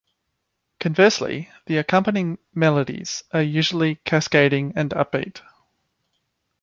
Conversely, 0.79 1.51
the 1.67 1.77
accompanying 1.77 2.39
melodies 2.55 3.23
are 3.33 3.43
usually 3.43 3.97
cascading 4.03 4.73
and 4.75 4.89
upbeat. 4.95 5.41